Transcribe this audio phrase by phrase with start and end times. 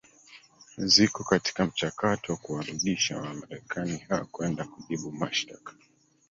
[0.85, 5.73] ziko katika mchakato wa kuwarudisha wamarekani hao kwenda kujibu mashtaka